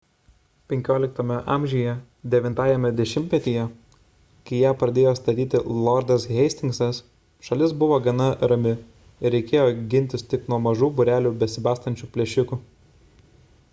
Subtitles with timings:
[0.75, 1.95] xv a
[2.35, 3.65] 9-ajame dešimtmetyje
[4.51, 7.01] kai ją pradėjo statyti lordas hastingsas
[7.49, 8.73] šalis buvo gana rami
[9.27, 12.59] ir reikėjo gintis tik nuo mažų būrelių besibastančių plėšikų